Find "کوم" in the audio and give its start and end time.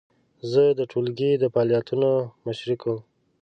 2.81-2.99